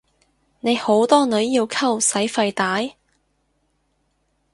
[0.61, 2.79] 你好多女要溝使費大？